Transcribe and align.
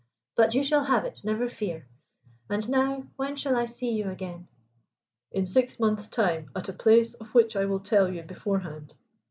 But 0.35 0.55
you 0.55 0.63
shall 0.63 0.85
have 0.85 1.05
it, 1.05 1.21
never 1.23 1.47
fear. 1.47 1.85
And 2.49 2.67
now 2.67 3.05
when 3.17 3.35
shall 3.35 3.55
I 3.55 3.67
see 3.67 3.91
you 3.91 4.09
again?" 4.09 4.47
"In 5.31 5.45
six 5.45 5.79
months' 5.79 6.07
time 6.07 6.49
at 6.55 6.67
a 6.69 6.73
place 6.73 7.13
of 7.13 7.35
which 7.35 7.55
I 7.55 7.65
will 7.65 7.79
tell 7.81 8.11
you 8.11 8.23
beforehand." 8.23 8.95